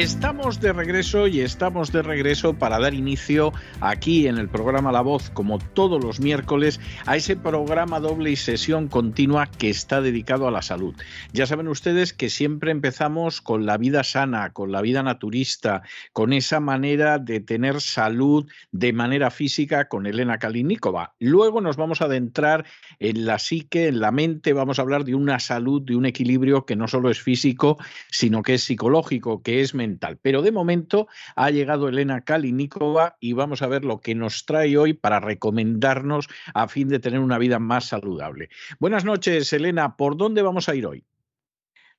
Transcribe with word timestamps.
Estamos 0.00 0.62
de 0.62 0.72
regreso 0.72 1.26
y 1.26 1.42
estamos 1.42 1.92
de 1.92 2.00
regreso 2.00 2.54
para 2.54 2.78
dar 2.78 2.94
inicio 2.94 3.52
aquí 3.82 4.28
en 4.28 4.38
el 4.38 4.48
programa 4.48 4.92
La 4.92 5.02
Voz, 5.02 5.28
como 5.28 5.58
todos 5.58 6.02
los 6.02 6.20
miércoles, 6.20 6.80
a 7.04 7.16
ese 7.16 7.36
programa 7.36 8.00
doble 8.00 8.30
y 8.30 8.36
sesión 8.36 8.88
continua 8.88 9.46
que 9.46 9.68
está 9.68 10.00
dedicado 10.00 10.48
a 10.48 10.50
la 10.50 10.62
salud. 10.62 10.94
Ya 11.34 11.44
saben 11.44 11.68
ustedes 11.68 12.14
que 12.14 12.30
siempre 12.30 12.70
empezamos 12.70 13.42
con 13.42 13.66
la 13.66 13.76
vida 13.76 14.02
sana, 14.02 14.54
con 14.54 14.72
la 14.72 14.80
vida 14.80 15.02
naturista, 15.02 15.82
con 16.14 16.32
esa 16.32 16.60
manera 16.60 17.18
de 17.18 17.40
tener 17.40 17.82
salud 17.82 18.50
de 18.72 18.94
manera 18.94 19.30
física 19.30 19.88
con 19.88 20.06
Elena 20.06 20.38
Kalinikova. 20.38 21.12
Luego 21.18 21.60
nos 21.60 21.76
vamos 21.76 22.00
a 22.00 22.06
adentrar 22.06 22.64
en 23.00 23.26
la 23.26 23.38
psique, 23.38 23.88
en 23.88 24.00
la 24.00 24.12
mente, 24.12 24.54
vamos 24.54 24.78
a 24.78 24.82
hablar 24.82 25.04
de 25.04 25.14
una 25.14 25.38
salud, 25.40 25.82
de 25.82 25.94
un 25.94 26.06
equilibrio 26.06 26.64
que 26.64 26.74
no 26.74 26.88
solo 26.88 27.10
es 27.10 27.20
físico, 27.20 27.76
sino 28.08 28.40
que 28.40 28.54
es 28.54 28.62
psicológico, 28.62 29.42
que 29.42 29.60
es 29.60 29.74
mental 29.74 29.89
pero 30.22 30.42
de 30.42 30.52
momento 30.52 31.08
ha 31.36 31.50
llegado 31.50 31.88
Elena 31.88 32.22
Kalinikova 32.22 33.16
y 33.20 33.32
vamos 33.32 33.62
a 33.62 33.66
ver 33.66 33.84
lo 33.84 34.00
que 34.00 34.14
nos 34.14 34.46
trae 34.46 34.76
hoy 34.76 34.92
para 34.92 35.20
recomendarnos 35.20 36.28
a 36.54 36.68
fin 36.68 36.88
de 36.88 36.98
tener 36.98 37.20
una 37.20 37.38
vida 37.38 37.58
más 37.58 37.86
saludable. 37.86 38.50
Buenas 38.78 39.04
noches, 39.04 39.52
Elena. 39.52 39.96
¿Por 39.96 40.16
dónde 40.16 40.42
vamos 40.42 40.68
a 40.68 40.74
ir 40.74 40.86
hoy? 40.86 41.04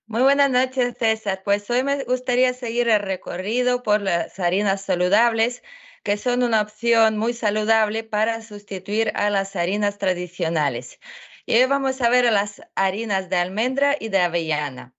Muy 0.08 0.24
buenas 0.24 0.52
noches, 0.52 0.96
César. 1.00 1.42
Pues 1.46 1.70
hoy 1.70 1.84
me 1.84 2.04
gustaría 2.04 2.54
seguir 2.54 2.90
el 2.90 3.00
recorrido 3.00 3.82
por 3.82 4.02
las 4.02 4.40
harinas 4.40 4.82
saludables, 4.82 5.64
que 6.04 6.18
son 6.18 6.44
una 6.44 6.62
opción 6.62 7.18
muy 7.18 7.34
saludable 7.34 8.04
para 8.04 8.42
sustituir 8.42 9.12
a 9.16 9.30
las 9.30 9.56
harinas 9.56 9.98
tradicionales. 10.00 11.00
Y 11.46 11.56
hoy 11.56 11.66
vamos 11.66 12.02
a 12.02 12.10
ver 12.10 12.26
las 12.32 12.62
harinas 12.76 13.30
de 13.30 13.38
almendra 13.38 13.96
y 14.00 14.10
de 14.10 14.20
avellana. 14.20 14.94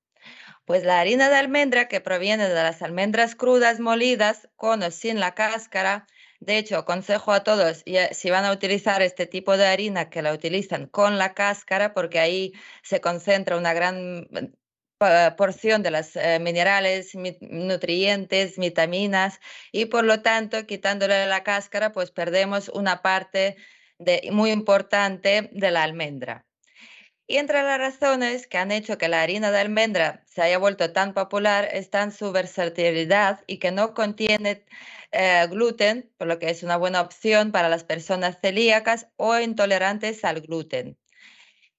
Pues 0.64 0.84
la 0.84 1.00
harina 1.00 1.28
de 1.28 1.36
almendra 1.36 1.88
que 1.88 2.00
proviene 2.00 2.48
de 2.48 2.54
las 2.54 2.82
almendras 2.82 3.34
crudas 3.34 3.80
molidas 3.80 4.48
con 4.56 4.82
o 4.82 4.90
sin 4.90 5.18
la 5.20 5.34
cáscara, 5.34 6.06
de 6.40 6.58
hecho, 6.58 6.76
aconsejo 6.76 7.32
a 7.32 7.44
todos, 7.44 7.84
si 8.12 8.30
van 8.30 8.44
a 8.44 8.52
utilizar 8.52 9.00
este 9.02 9.26
tipo 9.26 9.56
de 9.56 9.66
harina, 9.66 10.10
que 10.10 10.22
la 10.22 10.32
utilicen 10.32 10.86
con 10.88 11.16
la 11.16 11.34
cáscara, 11.34 11.94
porque 11.94 12.18
ahí 12.18 12.52
se 12.82 13.00
concentra 13.00 13.56
una 13.56 13.72
gran 13.74 14.22
mm, 14.30 15.36
porción 15.36 15.82
de 15.82 15.92
los 15.92 16.16
eh, 16.16 16.38
minerales, 16.40 17.12
nutrientes, 17.40 18.58
vitaminas, 18.58 19.40
y 19.70 19.86
por 19.86 20.04
lo 20.04 20.22
tanto, 20.22 20.66
quitándole 20.66 21.26
la 21.26 21.44
cáscara, 21.44 21.92
pues 21.92 22.10
perdemos 22.10 22.68
una 22.70 23.02
parte 23.02 23.56
muy 24.32 24.50
importante 24.50 25.48
de 25.52 25.70
la 25.70 25.84
almendra. 25.84 26.44
Y 27.26 27.36
entre 27.36 27.62
las 27.62 27.78
razones 27.78 28.46
que 28.46 28.58
han 28.58 28.72
hecho 28.72 28.98
que 28.98 29.08
la 29.08 29.22
harina 29.22 29.50
de 29.50 29.60
almendra 29.60 30.24
se 30.26 30.42
haya 30.42 30.58
vuelto 30.58 30.92
tan 30.92 31.14
popular 31.14 31.68
están 31.72 32.12
su 32.12 32.32
versatilidad 32.32 33.42
y 33.46 33.58
que 33.58 33.70
no 33.70 33.94
contiene 33.94 34.64
eh, 35.12 35.46
gluten, 35.48 36.10
por 36.18 36.26
lo 36.26 36.38
que 36.38 36.50
es 36.50 36.62
una 36.62 36.76
buena 36.76 37.00
opción 37.00 37.52
para 37.52 37.68
las 37.68 37.84
personas 37.84 38.38
celíacas 38.40 39.08
o 39.16 39.38
intolerantes 39.38 40.24
al 40.24 40.40
gluten. 40.40 40.98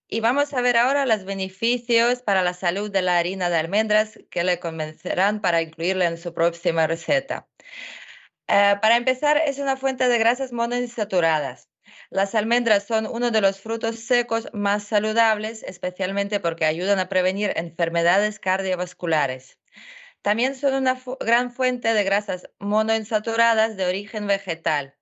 Y 0.07 0.19
vamos 0.19 0.53
a 0.53 0.61
ver 0.61 0.77
ahora 0.77 1.05
los 1.05 1.25
beneficios 1.25 2.21
para 2.21 2.43
la 2.43 2.53
salud 2.53 2.91
de 2.91 3.01
la 3.01 3.17
harina 3.17 3.49
de 3.49 3.57
almendras 3.57 4.19
que 4.29 4.43
le 4.43 4.59
convencerán 4.59 5.41
para 5.41 5.61
incluirla 5.61 6.05
en 6.05 6.17
su 6.17 6.33
próxima 6.33 6.87
receta. 6.87 7.47
Eh, 8.47 8.75
para 8.81 8.97
empezar, 8.97 9.41
es 9.45 9.57
una 9.59 9.77
fuente 9.77 10.07
de 10.07 10.17
grasas 10.19 10.51
monoinsaturadas. 10.53 11.69
Las 12.13 12.35
almendras 12.35 12.83
son 12.83 13.07
uno 13.07 13.31
de 13.31 13.41
los 13.41 13.59
frutos 13.59 13.97
secos 13.97 14.47
más 14.53 14.83
saludables, 14.83 15.63
especialmente 15.63 16.39
porque 16.39 16.65
ayudan 16.65 16.99
a 16.99 17.09
prevenir 17.09 17.53
enfermedades 17.55 18.37
cardiovasculares. 18.37 19.57
También 20.21 20.55
son 20.55 20.75
una 20.75 21.01
gran 21.19 21.51
fuente 21.51 21.91
de 21.95 22.03
grasas 22.03 22.47
monoinsaturadas 22.59 23.77
de 23.77 23.87
origen 23.87 24.27
vegetal, 24.27 24.93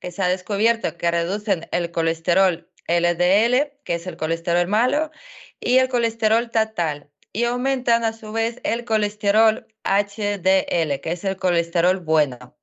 que 0.00 0.10
se 0.10 0.22
ha 0.22 0.28
descubierto 0.28 0.96
que 0.96 1.10
reducen 1.10 1.68
el 1.70 1.90
colesterol 1.90 2.72
LDL, 2.88 3.76
que 3.84 3.96
es 3.96 4.06
el 4.06 4.16
colesterol 4.16 4.66
malo, 4.66 5.10
y 5.60 5.76
el 5.76 5.90
colesterol 5.90 6.50
total, 6.50 7.10
y 7.30 7.44
aumentan 7.44 8.04
a 8.04 8.14
su 8.14 8.32
vez 8.32 8.60
el 8.64 8.86
colesterol 8.86 9.66
HDL, 9.84 10.98
que 11.02 11.12
es 11.12 11.24
el 11.24 11.36
colesterol 11.36 12.00
bueno. 12.00 12.56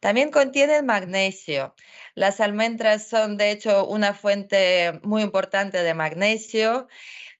También 0.00 0.30
contienen 0.30 0.86
magnesio. 0.86 1.74
Las 2.14 2.40
almendras 2.40 3.06
son 3.08 3.36
de 3.36 3.50
hecho 3.50 3.86
una 3.86 4.14
fuente 4.14 5.00
muy 5.02 5.22
importante 5.22 5.82
de 5.82 5.94
magnesio, 5.94 6.88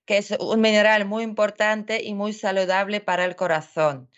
que 0.05 0.19
es 0.19 0.31
un 0.33 0.61
mineral 0.61 1.05
muy 1.05 1.25
importante 1.25 2.03
y 2.03 2.15
muy 2.15 2.33
saludable 2.33 3.01
para 3.01 3.25
el 3.25 3.37
corazón. 3.37 4.11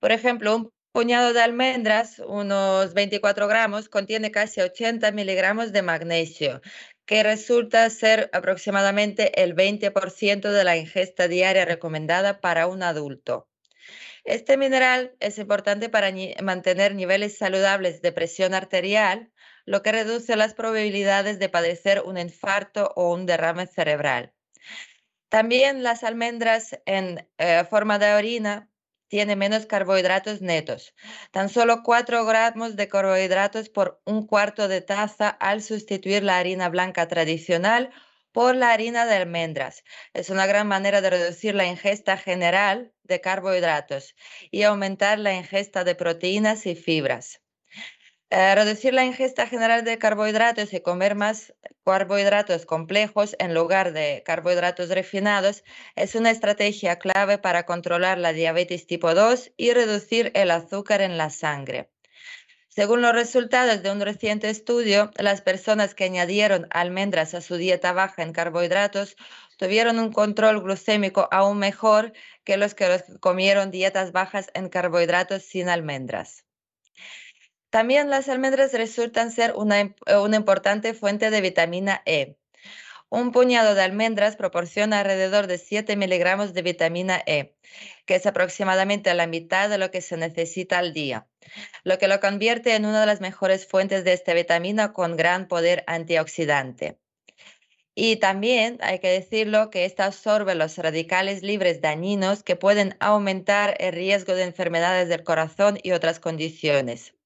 Por 0.00 0.12
ejemplo, 0.12 0.56
un 0.56 0.72
puñado 0.92 1.32
de 1.32 1.42
almendras, 1.42 2.18
unos 2.20 2.94
24 2.94 3.46
gramos, 3.48 3.88
contiene 3.88 4.30
casi 4.30 4.60
80 4.60 5.12
miligramos 5.12 5.72
de 5.72 5.82
magnesio, 5.82 6.60
que 7.06 7.22
resulta 7.22 7.88
ser 7.90 8.30
aproximadamente 8.32 9.42
el 9.42 9.54
20% 9.54 10.50
de 10.52 10.64
la 10.64 10.76
ingesta 10.76 11.28
diaria 11.28 11.64
recomendada 11.64 12.40
para 12.40 12.66
un 12.66 12.82
adulto. 12.82 13.48
Este 14.28 14.58
mineral 14.58 15.16
es 15.20 15.38
importante 15.38 15.88
para 15.88 16.12
mantener 16.42 16.94
niveles 16.94 17.38
saludables 17.38 18.02
de 18.02 18.12
presión 18.12 18.52
arterial, 18.52 19.32
lo 19.64 19.82
que 19.82 19.90
reduce 19.90 20.36
las 20.36 20.52
probabilidades 20.52 21.38
de 21.38 21.48
padecer 21.48 22.02
un 22.04 22.18
infarto 22.18 22.92
o 22.94 23.14
un 23.14 23.24
derrame 23.24 23.66
cerebral. 23.66 24.34
También 25.30 25.82
las 25.82 26.04
almendras 26.04 26.78
en 26.84 27.26
eh, 27.38 27.64
forma 27.70 27.98
de 27.98 28.12
orina 28.12 28.68
tienen 29.08 29.38
menos 29.38 29.64
carbohidratos 29.64 30.42
netos, 30.42 30.94
tan 31.30 31.48
solo 31.48 31.82
4 31.82 32.26
gramos 32.26 32.76
de 32.76 32.86
carbohidratos 32.86 33.70
por 33.70 34.02
un 34.04 34.26
cuarto 34.26 34.68
de 34.68 34.82
taza 34.82 35.30
al 35.30 35.62
sustituir 35.62 36.22
la 36.22 36.36
harina 36.36 36.68
blanca 36.68 37.08
tradicional 37.08 37.88
por 38.38 38.54
la 38.54 38.70
harina 38.70 39.04
de 39.04 39.16
almendras. 39.16 39.82
Es 40.14 40.30
una 40.30 40.46
gran 40.46 40.68
manera 40.68 41.00
de 41.00 41.10
reducir 41.10 41.56
la 41.56 41.66
ingesta 41.66 42.16
general 42.16 42.92
de 43.02 43.20
carbohidratos 43.20 44.14
y 44.52 44.62
aumentar 44.62 45.18
la 45.18 45.34
ingesta 45.34 45.82
de 45.82 45.96
proteínas 45.96 46.64
y 46.66 46.76
fibras. 46.76 47.42
Eh, 48.30 48.54
reducir 48.54 48.94
la 48.94 49.04
ingesta 49.04 49.48
general 49.48 49.82
de 49.82 49.98
carbohidratos 49.98 50.72
y 50.72 50.80
comer 50.80 51.16
más 51.16 51.52
carbohidratos 51.84 52.64
complejos 52.64 53.34
en 53.40 53.54
lugar 53.54 53.92
de 53.92 54.22
carbohidratos 54.24 54.90
refinados 54.90 55.64
es 55.96 56.14
una 56.14 56.30
estrategia 56.30 57.00
clave 57.00 57.38
para 57.38 57.66
controlar 57.66 58.18
la 58.18 58.32
diabetes 58.32 58.86
tipo 58.86 59.16
2 59.16 59.50
y 59.56 59.72
reducir 59.72 60.30
el 60.36 60.52
azúcar 60.52 61.00
en 61.00 61.18
la 61.18 61.30
sangre. 61.30 61.90
Según 62.68 63.02
los 63.02 63.12
resultados 63.12 63.82
de 63.82 63.90
un 63.90 64.00
reciente 64.00 64.50
estudio, 64.50 65.10
las 65.16 65.40
personas 65.40 65.94
que 65.94 66.04
añadieron 66.04 66.68
almendras 66.70 67.34
a 67.34 67.40
su 67.40 67.56
dieta 67.56 67.92
baja 67.92 68.22
en 68.22 68.32
carbohidratos 68.32 69.16
tuvieron 69.56 69.98
un 69.98 70.12
control 70.12 70.62
glucémico 70.62 71.28
aún 71.32 71.58
mejor 71.58 72.12
que 72.44 72.56
los 72.56 72.74
que 72.74 73.02
comieron 73.20 73.70
dietas 73.70 74.12
bajas 74.12 74.50
en 74.54 74.68
carbohidratos 74.68 75.42
sin 75.42 75.68
almendras. 75.68 76.44
También 77.70 78.08
las 78.10 78.28
almendras 78.28 78.72
resultan 78.72 79.30
ser 79.30 79.54
una, 79.54 79.80
importante 79.80 80.94
fuente 80.94 81.30
de 81.30 81.40
vitamina 81.40 82.02
E. 82.06 82.36
Un 83.10 83.32
puñado 83.32 83.74
de 83.74 83.80
almendras 83.80 84.36
proporciona 84.36 85.00
alrededor 85.00 85.46
de 85.46 85.56
7 85.56 85.96
miligramos 85.96 86.52
de 86.52 86.60
vitamina 86.60 87.22
E, 87.24 87.54
que 88.04 88.16
es 88.16 88.26
aproximadamente 88.26 89.14
la 89.14 89.26
mitad 89.26 89.70
de 89.70 89.78
lo 89.78 89.90
que 89.90 90.02
se 90.02 90.18
necesita 90.18 90.78
al 90.78 90.92
día, 90.92 91.26
lo 91.84 91.96
que 91.96 92.06
lo 92.06 92.20
convierte 92.20 92.74
en 92.74 92.84
una 92.84 93.00
de 93.00 93.06
las 93.06 93.22
mejores 93.22 93.66
fuentes 93.66 94.04
de 94.04 94.12
esta 94.12 94.34
vitamina 94.34 94.92
con 94.92 95.16
gran 95.16 95.48
poder 95.48 95.84
antioxidante. 95.86 96.98
Y 97.94 98.16
también 98.16 98.78
hay 98.82 98.98
que 99.00 99.08
decirlo 99.08 99.70
que 99.70 99.86
esta 99.86 100.04
absorbe 100.04 100.54
los 100.54 100.76
radicales 100.76 101.42
libres 101.42 101.80
dañinos 101.80 102.42
que 102.42 102.56
pueden 102.56 102.94
aumentar 103.00 103.74
el 103.80 103.94
riesgo 103.94 104.34
de 104.34 104.44
enfermedades 104.44 105.08
del 105.08 105.24
corazón 105.24 105.78
y 105.82 105.92
otras 105.92 106.20
condiciones. 106.20 107.17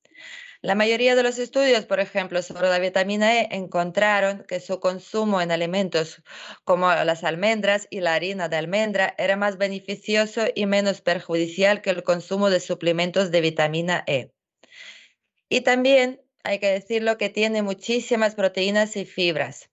La 0.63 0.77
mayoría 0.77 1.17
de 1.17 1.25
los 1.25 1.41
estudios, 1.41 1.87
por 1.87 1.99
ejemplo, 1.99 2.41
sobre 2.41 2.69
la 2.69 2.79
vitamina 2.79 3.41
E, 3.41 3.49
encontraron 3.51 4.45
que 4.47 4.61
su 4.61 4.79
consumo 4.79 5.41
en 5.41 5.51
alimentos 5.51 6.23
como 6.63 6.89
las 6.89 7.25
almendras 7.25 7.89
y 7.91 7.99
la 7.99 8.15
harina 8.15 8.49
de 8.49 8.59
almendra 8.59 9.13
era 9.19 9.37
más 9.37 9.59
beneficioso 9.59 10.43
y 10.55 10.67
menos 10.67 11.01
perjudicial 11.01 11.83
que 11.83 11.91
el 11.91 12.05
consumo 12.05 12.49
de 12.49 12.61
suplementos 12.61 13.33
de 13.33 13.41
vitamina 13.41 14.05
E. 14.07 14.31
Y 15.49 15.63
también 15.63 16.23
hay 16.45 16.61
que 16.61 16.69
decirlo 16.69 17.19
que 17.19 17.29
tiene 17.29 17.63
muchísimas 17.63 18.37
proteínas 18.37 18.97
y 18.97 19.05
fibras. 19.05 19.72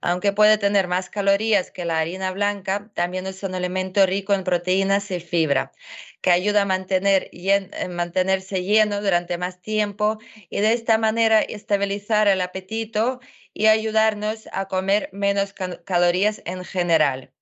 Aunque 0.00 0.32
puede 0.32 0.58
tener 0.58 0.86
más 0.86 1.10
calorías 1.10 1.70
que 1.70 1.84
la 1.84 1.98
harina 1.98 2.30
blanca, 2.30 2.90
también 2.94 3.26
es 3.26 3.42
un 3.42 3.54
elemento 3.54 4.06
rico 4.06 4.32
en 4.32 4.44
proteínas 4.44 5.10
y 5.10 5.20
fibra, 5.20 5.72
que 6.20 6.30
ayuda 6.30 6.62
a 6.62 6.86
eh, 6.90 7.88
mantenerse 7.88 8.62
lleno 8.62 9.00
durante 9.00 9.38
más 9.38 9.60
tiempo 9.60 10.18
y 10.50 10.60
de 10.60 10.72
esta 10.72 10.98
manera 10.98 11.40
estabilizar 11.40 12.28
el 12.28 12.40
apetito 12.40 13.20
y 13.52 13.66
ayudarnos 13.66 14.48
a 14.52 14.66
comer 14.66 15.10
menos 15.12 15.52
calorías 15.84 16.42
en 16.44 16.64
general. 16.64 17.32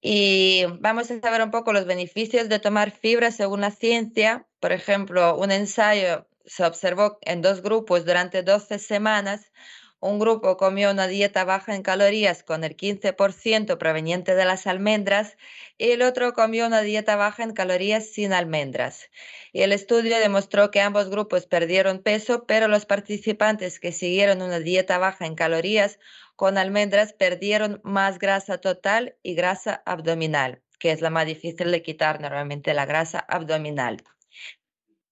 Y 0.00 0.64
vamos 0.80 1.10
a 1.10 1.20
saber 1.20 1.42
un 1.42 1.50
poco 1.50 1.72
los 1.72 1.86
beneficios 1.86 2.48
de 2.48 2.60
tomar 2.60 2.90
fibra 2.90 3.30
según 3.32 3.62
la 3.62 3.70
ciencia. 3.70 4.46
Por 4.60 4.72
ejemplo, 4.72 5.36
un 5.36 5.50
ensayo 5.50 6.28
se 6.44 6.64
observó 6.64 7.18
en 7.22 7.42
dos 7.42 7.62
grupos 7.62 8.04
durante 8.04 8.42
12 8.42 8.78
semanas 8.78 9.50
un 10.00 10.18
grupo 10.18 10.56
comió 10.56 10.90
una 10.90 11.08
dieta 11.08 11.44
baja 11.44 11.74
en 11.74 11.82
calorías 11.82 12.42
con 12.42 12.64
el 12.64 12.76
15% 12.76 13.78
proveniente 13.78 14.34
de 14.34 14.44
las 14.44 14.66
almendras 14.66 15.36
y 15.78 15.90
el 15.92 16.02
otro 16.02 16.34
comió 16.34 16.66
una 16.66 16.82
dieta 16.82 17.16
baja 17.16 17.42
en 17.42 17.54
calorías 17.54 18.06
sin 18.06 18.32
almendras. 18.32 19.10
Y 19.52 19.62
el 19.62 19.72
estudio 19.72 20.18
demostró 20.18 20.70
que 20.70 20.82
ambos 20.82 21.08
grupos 21.08 21.46
perdieron 21.46 22.02
peso, 22.02 22.44
pero 22.46 22.68
los 22.68 22.84
participantes 22.84 23.80
que 23.80 23.92
siguieron 23.92 24.42
una 24.42 24.60
dieta 24.60 24.98
baja 24.98 25.24
en 25.24 25.34
calorías 25.34 25.98
con 26.36 26.58
almendras 26.58 27.14
perdieron 27.14 27.80
más 27.82 28.18
grasa 28.18 28.58
total 28.58 29.16
y 29.22 29.34
grasa 29.34 29.82
abdominal, 29.86 30.62
que 30.78 30.92
es 30.92 31.00
la 31.00 31.08
más 31.08 31.26
difícil 31.26 31.70
de 31.70 31.82
quitar 31.82 32.20
normalmente 32.20 32.74
la 32.74 32.84
grasa 32.84 33.18
abdominal. 33.18 34.04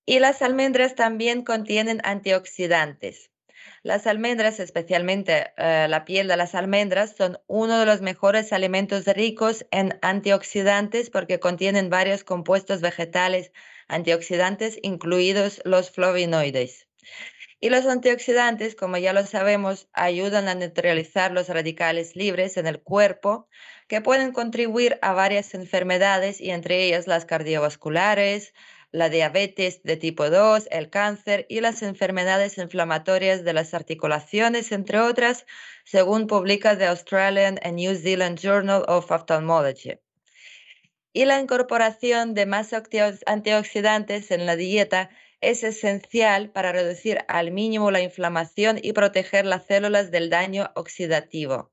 Y 0.05 0.19
las 0.19 0.43
almendras 0.43 0.95
también 0.95 1.43
contienen 1.43 2.03
antioxidantes. 2.05 3.31
Las 3.85 4.07
almendras, 4.07 4.61
especialmente 4.61 5.53
eh, 5.59 5.89
la 5.91 6.07
piel 6.07 6.27
de 6.27 6.39
las 6.39 6.55
almendras, 6.55 7.15
son 7.19 7.39
uno 7.47 7.79
de 7.79 7.85
los 7.85 8.01
mejores 8.01 8.51
alimentos 8.55 9.05
ricos 9.05 9.67
en 9.71 9.99
antioxidantes 10.01 11.11
porque 11.11 11.39
contienen 11.39 11.91
varios 11.91 12.25
compuestos 12.25 12.81
vegetales 12.81 13.53
antioxidantes, 13.87 14.79
incluidos 14.81 15.61
los 15.67 15.91
flavonoides. 15.91 16.89
Y 17.61 17.69
los 17.69 17.85
antioxidantes, 17.85 18.75
como 18.75 18.97
ya 18.97 19.13
lo 19.13 19.27
sabemos, 19.27 19.87
ayudan 19.93 20.49
a 20.49 20.55
neutralizar 20.55 21.31
los 21.33 21.51
radicales 21.51 22.17
libres 22.17 22.57
en 22.57 22.67
el 22.67 22.81
cuerpo 22.81 23.51
que 23.87 24.01
pueden 24.01 24.33
contribuir 24.33 24.99
a 25.03 25.13
varias 25.13 25.53
enfermedades 25.53 26.41
y 26.41 26.53
entre 26.53 26.85
ellas 26.85 27.07
las 27.07 27.27
cardiovasculares, 27.27 28.55
la 28.95 29.09
diabetes 29.09 29.83
de 29.83 29.97
tipo 29.97 30.31
2, 30.31 30.69
el 30.71 30.89
cáncer 30.89 31.47
y 31.49 31.61
las 31.61 31.83
enfermedades 31.83 32.59
inflamatorias 32.59 33.43
de 33.43 33.53
las 33.53 33.75
articulaciones, 33.75 34.71
entre 34.71 35.01
otras, 35.01 35.47
según 35.85 36.29
publica 36.29 36.79
The 36.79 36.87
Australian 36.87 37.59
and 37.65 37.75
New 37.75 37.97
Zealand 37.97 38.39
Journal 38.39 38.85
of 38.87 39.11
Ophthalmology. 39.11 39.99
Y 41.13 41.25
la 41.25 41.41
incorporación 41.41 42.35
de 42.35 42.47
más 42.47 42.71
antioxidantes 43.27 44.31
en 44.31 44.47
la 44.47 44.55
dieta 44.55 45.11
es 45.41 45.65
esencial 45.65 46.51
para 46.51 46.71
reducir 46.71 47.25
al 47.27 47.51
mínimo 47.51 47.91
la 47.91 48.01
inflamación 48.01 48.79
y 48.81 48.93
proteger 48.93 49.45
las 49.45 49.67
células 49.67 50.13
del 50.13 50.31
daño 50.31 50.71
oxidativo. 50.77 51.73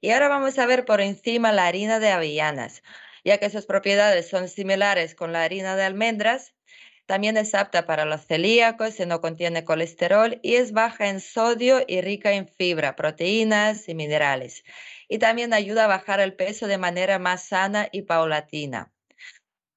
Y 0.00 0.10
ahora 0.10 0.28
vamos 0.28 0.56
a 0.60 0.66
ver 0.66 0.84
por 0.84 1.00
encima 1.00 1.50
la 1.50 1.66
harina 1.66 1.98
de 1.98 2.10
avellanas, 2.10 2.84
ya 3.24 3.38
que 3.38 3.50
sus 3.50 3.66
propiedades 3.66 4.28
son 4.28 4.48
similares 4.48 5.14
con 5.14 5.32
la 5.32 5.44
harina 5.44 5.76
de 5.76 5.84
almendras. 5.84 6.54
También 7.06 7.36
es 7.36 7.54
apta 7.54 7.86
para 7.86 8.04
los 8.04 8.26
celíacos 8.26 8.98
y 9.00 9.06
no 9.06 9.20
contiene 9.20 9.64
colesterol 9.64 10.38
y 10.42 10.56
es 10.56 10.72
baja 10.72 11.08
en 11.08 11.20
sodio 11.20 11.82
y 11.86 12.00
rica 12.00 12.32
en 12.32 12.48
fibra, 12.48 12.96
proteínas 12.96 13.88
y 13.88 13.94
minerales. 13.94 14.64
Y 15.08 15.18
también 15.18 15.52
ayuda 15.52 15.84
a 15.84 15.88
bajar 15.88 16.20
el 16.20 16.34
peso 16.34 16.66
de 16.66 16.78
manera 16.78 17.18
más 17.18 17.44
sana 17.48 17.88
y 17.92 18.02
paulatina. 18.02 18.92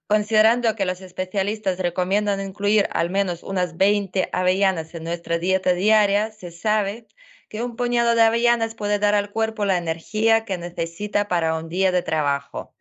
Considerando 0.07 0.75
que 0.75 0.85
los 0.85 1.01
especialistas 1.01 1.79
recomiendan 1.79 2.39
incluir 2.39 2.87
al 2.91 3.09
menos 3.09 3.41
unas 3.41 3.75
20 3.75 4.29
avellanas 4.31 4.93
en 4.93 5.03
nuestra 5.03 5.39
dieta 5.39 5.73
diaria, 5.73 6.31
se 6.31 6.51
sabe 6.51 7.07
que 7.49 7.63
un 7.63 7.75
puñado 7.75 8.13
de 8.13 8.21
avellanas 8.21 8.75
puede 8.75 8.99
dar 8.99 9.15
al 9.15 9.31
cuerpo 9.31 9.65
la 9.65 9.77
energía 9.77 10.45
que 10.45 10.59
necesita 10.59 11.27
para 11.27 11.57
un 11.57 11.69
día 11.69 11.91
de 11.91 12.03
trabajo. 12.03 12.75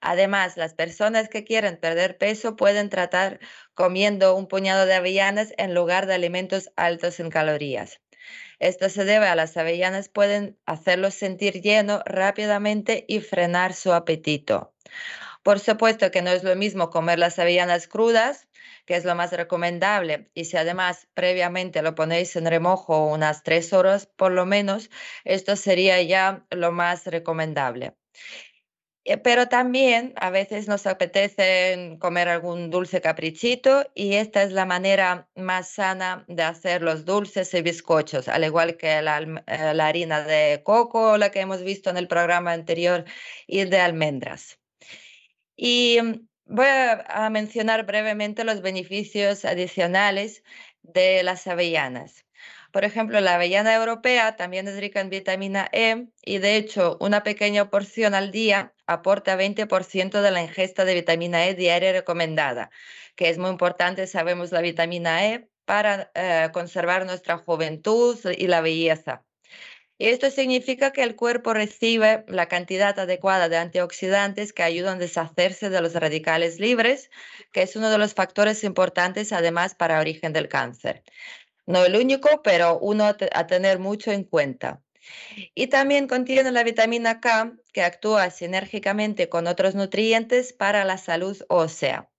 Además, 0.00 0.56
las 0.56 0.74
personas 0.74 1.28
que 1.28 1.44
quieren 1.44 1.76
perder 1.76 2.18
peso 2.18 2.56
pueden 2.56 2.88
tratar 2.88 3.40
comiendo 3.74 4.34
un 4.36 4.46
puñado 4.46 4.86
de 4.86 4.94
avellanas 4.94 5.52
en 5.56 5.74
lugar 5.74 6.06
de 6.06 6.14
alimentos 6.14 6.70
altos 6.76 7.20
en 7.20 7.30
calorías. 7.30 8.00
Esto 8.58 8.88
se 8.88 9.04
debe 9.04 9.26
a 9.26 9.36
las 9.36 9.56
avellanas 9.56 10.08
pueden 10.08 10.58
hacerlos 10.66 11.14
sentir 11.14 11.60
lleno 11.60 12.02
rápidamente 12.04 13.04
y 13.08 13.20
frenar 13.20 13.72
su 13.72 13.92
apetito. 13.92 14.74
Por 15.42 15.60
supuesto 15.60 16.10
que 16.10 16.22
no 16.22 16.30
es 16.30 16.42
lo 16.44 16.56
mismo 16.56 16.90
comer 16.90 17.18
las 17.18 17.38
avellanas 17.38 17.88
crudas, 17.88 18.48
que 18.84 18.96
es 18.96 19.04
lo 19.04 19.14
más 19.14 19.32
recomendable, 19.32 20.30
y 20.34 20.46
si 20.46 20.56
además 20.56 21.08
previamente 21.14 21.82
lo 21.82 21.94
ponéis 21.94 22.36
en 22.36 22.46
remojo 22.46 23.06
unas 23.06 23.42
tres 23.42 23.72
horas 23.72 24.06
por 24.06 24.32
lo 24.32 24.46
menos, 24.46 24.90
esto 25.24 25.56
sería 25.56 26.02
ya 26.02 26.44
lo 26.50 26.72
más 26.72 27.06
recomendable. 27.06 27.94
Eh, 29.08 29.16
pero 29.16 29.48
también 29.48 30.12
a 30.16 30.28
veces 30.28 30.68
nos 30.68 30.86
apetece 30.86 31.96
comer 31.98 32.28
algún 32.28 32.68
dulce 32.68 33.00
caprichito 33.00 33.86
y 33.94 34.16
esta 34.16 34.42
es 34.42 34.52
la 34.52 34.66
manera 34.66 35.30
más 35.34 35.70
sana 35.70 36.26
de 36.28 36.42
hacer 36.42 36.82
los 36.82 37.06
dulces 37.06 37.54
y 37.54 37.62
bizcochos, 37.62 38.28
al 38.28 38.44
igual 38.44 38.76
que 38.76 39.00
la, 39.00 39.22
eh, 39.46 39.80
harina 39.80 40.20
de 40.24 40.62
coco, 40.62 41.16
la 41.16 41.30
que 41.30 41.40
hemos 41.40 41.62
visto 41.62 41.88
en 41.88 41.96
el 41.96 42.06
programa 42.06 42.52
anterior, 42.52 43.06
y 43.46 43.64
de 43.64 43.80
almendras. 43.80 44.58
Y 45.56 45.98
mm, 46.02 46.28
voy 46.46 46.66
a, 46.68 47.30
mencionar 47.30 47.86
brevemente 47.86 48.44
los 48.44 48.60
beneficios 48.62 49.44
adicionales 49.46 50.42
de 50.82 51.22
las 51.22 51.46
avellanas. 51.46 52.26
Por 52.78 52.84
ejemplo, 52.84 53.20
la 53.20 53.34
avellana 53.34 53.74
europea 53.74 54.36
también 54.36 54.68
es 54.68 54.78
rica 54.78 55.00
en 55.00 55.10
vitamina 55.10 55.68
E 55.72 56.06
y 56.24 56.38
de 56.38 56.54
hecho 56.54 56.96
una 57.00 57.24
pequeña 57.24 57.70
porción 57.70 58.14
al 58.14 58.30
día 58.30 58.72
aporta 58.86 59.36
20% 59.36 60.22
de 60.22 60.30
la 60.30 60.42
ingesta 60.42 60.84
de 60.84 60.94
vitamina 60.94 61.44
E 61.48 61.56
diaria 61.56 61.90
recomendada, 61.90 62.70
que 63.16 63.30
es 63.30 63.38
muy 63.38 63.50
importante, 63.50 64.06
sabemos, 64.06 64.52
la 64.52 64.60
vitamina 64.60 65.26
E 65.26 65.48
para 65.64 66.12
eh, 66.14 66.50
conservar 66.52 67.04
nuestra 67.04 67.38
juventud 67.38 68.16
y 68.30 68.46
la 68.46 68.60
belleza. 68.60 69.24
Y 69.98 70.06
esto 70.10 70.30
significa 70.30 70.92
que 70.92 71.02
el 71.02 71.16
cuerpo 71.16 71.54
recibe 71.54 72.24
la 72.28 72.46
cantidad 72.46 72.96
adecuada 72.96 73.48
de 73.48 73.56
antioxidantes 73.56 74.52
que 74.52 74.62
ayudan 74.62 74.98
a 74.98 75.00
deshacerse 75.00 75.68
de 75.68 75.80
los 75.80 75.94
radicales 75.94 76.60
libres, 76.60 77.10
que 77.50 77.62
es 77.62 77.74
uno 77.74 77.90
de 77.90 77.98
los 77.98 78.14
factores 78.14 78.62
importantes 78.62 79.32
además 79.32 79.74
para 79.74 79.98
origen 79.98 80.32
del 80.32 80.46
cáncer. 80.46 81.02
No 81.68 81.84
el 81.84 81.96
único, 81.96 82.42
pero 82.42 82.78
uno 82.80 83.04
a 83.04 83.46
tener 83.46 83.78
mucho 83.78 84.10
en 84.10 84.24
cuenta. 84.24 84.82
Y 85.54 85.68
también 85.68 86.08
contiene 86.08 86.50
la 86.50 86.64
vitamina 86.64 87.20
K, 87.20 87.52
que 87.72 87.82
actúa 87.82 88.30
sinérgicamente 88.30 89.28
con 89.28 89.46
otros 89.46 89.74
nutrientes 89.74 90.52
para 90.52 90.84
la 90.84 90.98
salud 90.98 91.36
ósea 91.48 92.10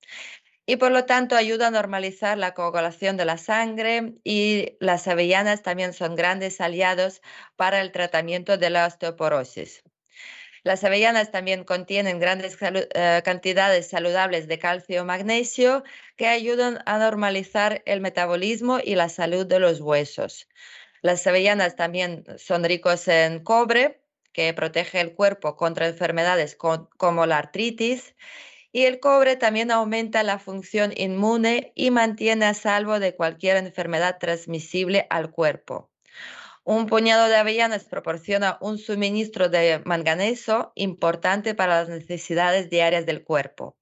y 0.69 0.75
por 0.75 0.91
lo 0.91 1.05
tanto 1.05 1.35
ayuda 1.35 1.67
a 1.67 1.71
normalizar 1.71 2.37
la 2.37 2.53
coagulación 2.53 3.17
de 3.17 3.25
la 3.25 3.39
sangre 3.39 4.13
y 4.23 4.77
las 4.79 5.07
avellanas 5.07 5.63
también 5.63 5.93
son 5.93 6.15
grandes 6.15 6.61
aliados 6.61 7.23
para 7.55 7.81
el 7.81 7.91
tratamiento 7.91 8.55
de 8.59 8.69
la 8.69 8.85
osteoporosis. 8.85 9.81
Las 10.63 10.83
avellanas 10.83 11.31
también 11.31 11.63
contienen 11.63 12.19
grandes 12.19 12.57
eh, 12.61 13.21
cantidades 13.23 13.87
saludables 13.89 14.47
de 14.47 14.59
calcio 14.59 15.01
y 15.01 15.05
magnesio 15.05 15.83
que 16.15 16.27
ayudan 16.27 16.79
a 16.85 16.97
normalizar 16.97 17.81
el 17.85 18.01
metabolismo 18.01 18.79
y 18.83 18.95
la 18.95 19.09
salud 19.09 19.45
de 19.45 19.59
los 19.59 19.81
huesos. 19.81 20.47
Las 21.01 21.25
avellanas 21.27 21.75
también 21.75 22.25
son 22.37 22.63
ricos 22.63 23.07
en 23.07 23.43
cobre, 23.43 24.01
que 24.33 24.53
protege 24.53 25.01
el 25.01 25.13
cuerpo 25.15 25.55
contra 25.55 25.87
enfermedades 25.87 26.55
como 26.55 27.25
la 27.25 27.37
artritis 27.39 28.15
y 28.71 28.85
el 28.85 28.99
cobre 28.99 29.35
también 29.35 29.71
aumenta 29.71 30.23
la 30.23 30.39
función 30.39 30.93
inmune 30.95 31.71
y 31.75 31.91
mantiene 31.91 32.45
a 32.45 32.53
salvo 32.53 32.99
de 32.99 33.15
cualquier 33.15 33.57
enfermedad 33.57 34.17
transmisible 34.19 35.07
al 35.09 35.31
cuerpo. 35.31 35.88
Un 36.63 36.87
puñado 36.87 37.27
de 37.27 37.35
avellanas 37.35 37.85
proporciona 37.85 38.57
un 38.61 38.77
suministro 38.77 39.49
de 39.49 39.81
manganeso 39.85 40.71
importante 40.75 41.55
para 41.55 41.79
las 41.79 41.89
necesidades 41.89 42.69
diarias 42.69 43.05
del 43.05 43.23
cuerpo. 43.23 43.77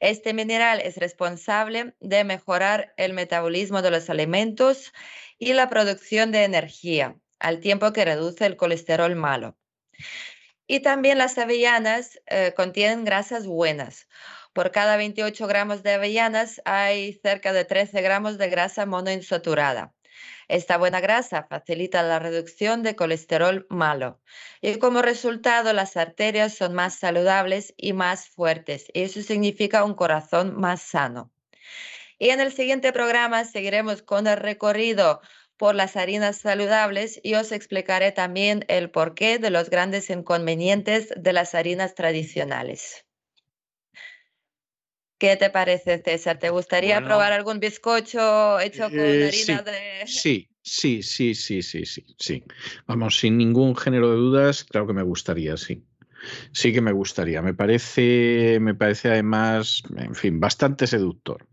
Este 0.00 0.34
mineral 0.34 0.80
es 0.80 0.96
responsable 0.96 1.94
de 2.00 2.24
mejorar 2.24 2.92
el 2.96 3.14
metabolismo 3.14 3.80
de 3.80 3.90
los 3.90 4.10
alimentos 4.10 4.92
y 5.38 5.54
la 5.54 5.70
producción 5.70 6.32
de 6.32 6.44
energía, 6.44 7.16
al 7.38 7.60
tiempo 7.60 7.92
que 7.92 8.04
reduce 8.04 8.44
el 8.44 8.56
colesterol 8.56 9.14
malo. 9.14 9.56
Y 10.66 10.80
también 10.80 11.18
las 11.18 11.38
avellanas 11.38 12.20
eh, 12.26 12.52
contienen 12.54 13.04
grasas 13.04 13.46
buenas. 13.46 14.08
Por 14.52 14.72
cada 14.72 14.96
28 14.96 15.46
gramos 15.46 15.82
de 15.82 15.94
avellanas 15.94 16.60
hay 16.64 17.14
cerca 17.22 17.52
de 17.52 17.64
13 17.64 18.02
gramos 18.02 18.36
de 18.36 18.48
grasa 18.48 18.84
monoinsaturada. 18.84 19.95
Esta 20.48 20.76
buena 20.76 21.00
grasa 21.00 21.46
facilita 21.48 22.02
la 22.02 22.18
reducción 22.18 22.82
de 22.82 22.94
colesterol 22.96 23.66
malo 23.68 24.20
y 24.60 24.78
como 24.78 25.02
resultado 25.02 25.72
las 25.72 25.96
arterias 25.96 26.54
son 26.54 26.74
más 26.74 26.94
saludables 26.98 27.74
y 27.76 27.92
más 27.92 28.28
fuertes 28.28 28.86
y 28.92 29.02
eso 29.02 29.22
significa 29.22 29.84
un 29.84 29.94
corazón 29.94 30.58
más 30.58 30.82
sano. 30.82 31.32
Y 32.18 32.30
en 32.30 32.40
el 32.40 32.52
siguiente 32.52 32.92
programa 32.92 33.44
seguiremos 33.44 34.02
con 34.02 34.26
el 34.26 34.36
recorrido 34.36 35.20
por 35.56 35.74
las 35.74 35.96
harinas 35.96 36.38
saludables 36.38 37.20
y 37.22 37.34
os 37.34 37.52
explicaré 37.52 38.12
también 38.12 38.64
el 38.68 38.90
porqué 38.90 39.38
de 39.38 39.50
los 39.50 39.70
grandes 39.70 40.10
inconvenientes 40.10 41.12
de 41.16 41.32
las 41.32 41.54
harinas 41.54 41.94
tradicionales. 41.94 43.05
¿Qué 45.18 45.36
te 45.36 45.48
parece, 45.48 46.02
César? 46.02 46.38
¿Te 46.38 46.50
gustaría 46.50 47.02
probar 47.02 47.32
algún 47.32 47.58
bizcocho 47.58 48.60
hecho 48.60 48.90
con 48.90 49.00
eh, 49.00 49.26
harina 49.26 49.62
de.? 49.62 50.06
Sí, 50.06 50.50
sí, 50.62 51.02
sí, 51.02 51.34
sí, 51.34 51.62
sí, 51.62 51.86
sí, 51.86 52.04
sí. 52.18 52.44
Vamos, 52.86 53.18
sin 53.18 53.38
ningún 53.38 53.74
género 53.76 54.10
de 54.10 54.16
dudas, 54.16 54.64
claro 54.64 54.86
que 54.86 54.92
me 54.92 55.02
gustaría, 55.02 55.56
sí. 55.56 55.82
Sí 56.52 56.72
que 56.72 56.82
me 56.82 56.92
gustaría. 56.92 57.40
Me 57.40 57.54
parece, 57.54 58.58
me 58.60 58.74
parece 58.74 59.08
además, 59.08 59.82
en 59.96 60.14
fin, 60.14 60.38
bastante 60.38 60.86
seductor. 60.86 61.46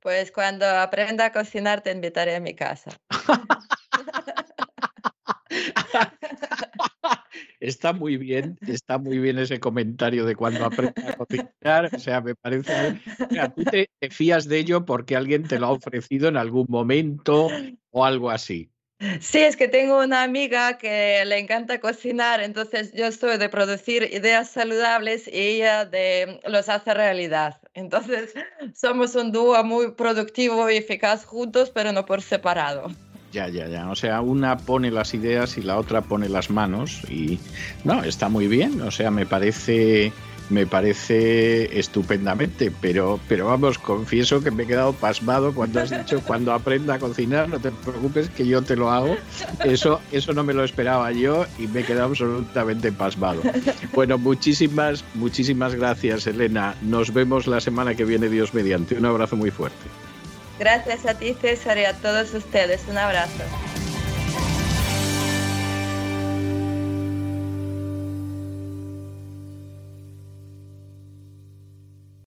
Pues 0.00 0.32
cuando 0.32 0.66
aprenda 0.66 1.26
a 1.26 1.32
cocinar 1.32 1.80
te 1.80 1.92
invitaré 1.92 2.36
a 2.36 2.40
mi 2.40 2.54
casa. 2.54 2.90
está 7.62 7.92
muy 7.92 8.16
bien, 8.16 8.58
está 8.66 8.98
muy 8.98 9.18
bien 9.18 9.38
ese 9.38 9.60
comentario 9.60 10.26
de 10.26 10.34
cuando 10.34 10.64
aprenda 10.64 10.94
a 11.08 11.16
cocinar. 11.16 11.90
O 11.94 11.98
sea, 11.98 12.20
me 12.20 12.34
parece. 12.34 13.00
Mira, 13.30 13.54
tú 13.54 13.62
te, 13.64 13.88
fías 14.10 14.48
de 14.48 14.58
ello 14.58 14.84
porque 14.84 15.16
alguien 15.16 15.44
te 15.44 15.58
lo 15.58 15.66
ha 15.66 15.70
ofrecido 15.70 16.28
en 16.28 16.36
algún 16.36 16.66
momento 16.68 17.48
o 17.90 18.04
algo 18.04 18.30
así. 18.30 18.68
Sí, 19.20 19.38
es 19.38 19.56
que 19.56 19.66
tengo 19.66 19.98
una 19.98 20.22
amiga 20.22 20.78
que 20.78 21.24
le 21.26 21.38
encanta 21.38 21.80
cocinar, 21.80 22.40
entonces 22.40 22.92
yo 22.92 23.10
soy 23.10 23.36
de 23.36 23.48
producir 23.48 24.04
ideas 24.12 24.48
saludables 24.48 25.26
y 25.26 25.40
ella 25.40 25.84
de 25.84 26.40
los 26.46 26.68
hace 26.68 26.94
realidad. 26.94 27.60
Entonces 27.74 28.32
somos 28.74 29.16
un 29.16 29.32
dúo 29.32 29.62
muy 29.64 29.92
productivo 29.92 30.70
y 30.70 30.76
eficaz 30.76 31.24
juntos, 31.24 31.70
pero 31.70 31.92
no 31.92 32.06
por 32.06 32.22
separado. 32.22 32.92
Ya, 33.32 33.48
ya, 33.48 33.66
ya. 33.66 33.88
O 33.88 33.96
sea, 33.96 34.20
una 34.20 34.58
pone 34.58 34.90
las 34.90 35.14
ideas 35.14 35.56
y 35.56 35.62
la 35.62 35.78
otra 35.78 36.02
pone 36.02 36.28
las 36.28 36.50
manos 36.50 37.02
y 37.10 37.38
no, 37.82 38.04
está 38.04 38.28
muy 38.28 38.46
bien. 38.46 38.82
O 38.82 38.90
sea, 38.90 39.10
me 39.10 39.24
parece 39.24 40.12
me 40.50 40.66
parece 40.66 41.78
estupendamente, 41.78 42.70
pero, 42.80 43.18
pero 43.26 43.46
vamos, 43.46 43.78
confieso 43.78 44.42
que 44.42 44.50
me 44.50 44.64
he 44.64 44.66
quedado 44.66 44.92
pasmado 44.92 45.54
cuando 45.54 45.80
has 45.80 45.90
dicho 45.90 46.20
cuando 46.26 46.52
aprenda 46.52 46.94
a 46.94 46.98
cocinar, 46.98 47.48
no 47.48 47.58
te 47.58 47.70
preocupes 47.70 48.28
que 48.28 48.46
yo 48.46 48.60
te 48.60 48.76
lo 48.76 48.90
hago. 48.90 49.16
Eso, 49.64 50.00
eso 50.12 50.32
no 50.34 50.44
me 50.44 50.52
lo 50.52 50.62
esperaba 50.62 51.10
yo 51.12 51.46
y 51.58 51.66
me 51.68 51.80
he 51.80 51.84
quedado 51.84 52.08
absolutamente 52.08 52.92
pasmado. 52.92 53.40
Bueno, 53.94 54.18
muchísimas, 54.18 55.04
muchísimas 55.14 55.74
gracias, 55.74 56.26
Elena. 56.26 56.74
Nos 56.82 57.12
vemos 57.12 57.46
la 57.46 57.60
semana 57.60 57.94
que 57.94 58.04
viene, 58.04 58.28
Dios 58.28 58.52
mediante. 58.52 58.96
Un 58.96 59.06
abrazo 59.06 59.36
muy 59.36 59.50
fuerte. 59.50 60.01
Gracias 60.62 61.04
a 61.06 61.14
ti, 61.18 61.34
César, 61.34 61.76
y 61.76 61.84
a 61.86 61.92
todos 61.92 62.32
ustedes. 62.34 62.86
Un 62.86 62.96
abrazo. 62.96 63.42